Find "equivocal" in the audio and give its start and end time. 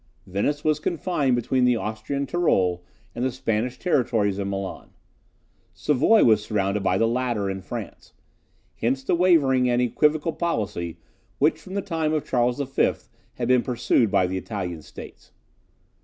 9.79-10.33